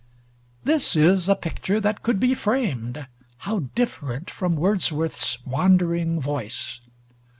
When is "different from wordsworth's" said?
3.75-5.37